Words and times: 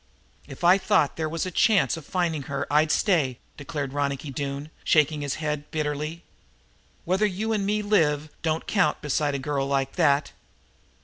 "If 0.47 0.63
I 0.63 0.79
thought 0.79 1.15
they 1.15 1.27
was 1.27 1.45
a 1.45 1.51
chance 1.51 1.95
of 1.95 2.07
finding 2.07 2.41
her 2.49 2.65
I'd 2.71 2.91
stay," 2.91 3.37
declared 3.55 3.93
Ronicky, 3.93 4.33
shaking 4.83 5.21
his 5.21 5.35
head 5.35 5.69
bitterly. 5.69 6.23
"Whether 7.05 7.27
you 7.27 7.53
and 7.53 7.67
me 7.67 7.83
live, 7.83 8.31
don't 8.41 8.65
count 8.65 8.99
beside 9.03 9.35
a 9.35 9.37
girl 9.37 9.67
like 9.67 9.97
that. 9.97 10.31